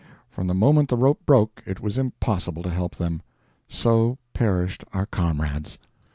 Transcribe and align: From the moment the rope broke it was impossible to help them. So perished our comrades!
From 0.31 0.47
the 0.47 0.55
moment 0.55 0.89
the 0.89 0.97
rope 0.97 1.23
broke 1.27 1.61
it 1.63 1.79
was 1.79 1.99
impossible 1.99 2.63
to 2.63 2.71
help 2.71 2.95
them. 2.95 3.21
So 3.69 4.17
perished 4.33 4.83
our 4.93 5.05
comrades! 5.05 5.77